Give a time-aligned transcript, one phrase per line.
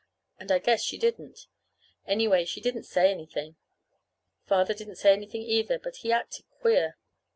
[0.39, 1.45] And I guess she didn't.
[2.07, 3.55] Anyway, she didn't say anything.
[4.47, 6.97] Father didn't say anything either, but he acted queer.